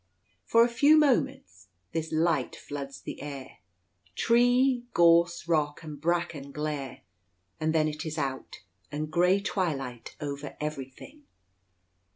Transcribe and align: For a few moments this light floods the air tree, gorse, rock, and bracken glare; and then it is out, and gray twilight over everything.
For 0.45 0.63
a 0.63 0.67
few 0.67 0.97
moments 0.97 1.67
this 1.91 2.11
light 2.11 2.55
floods 2.55 3.01
the 3.01 3.21
air 3.21 3.59
tree, 4.15 4.85
gorse, 4.95 5.47
rock, 5.47 5.83
and 5.83 6.01
bracken 6.01 6.51
glare; 6.51 7.01
and 7.59 7.71
then 7.71 7.87
it 7.87 8.03
is 8.03 8.17
out, 8.17 8.63
and 8.91 9.11
gray 9.11 9.39
twilight 9.39 10.15
over 10.19 10.57
everything. 10.59 11.25